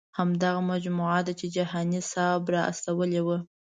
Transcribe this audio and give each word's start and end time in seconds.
همدغه 0.19 0.59
مجموعه 0.71 1.19
ده 1.27 1.33
چې 1.39 1.45
جهاني 1.55 2.01
صاحب 2.11 2.43
را 2.53 2.61
استولې 2.71 3.21
وه. 3.27 3.37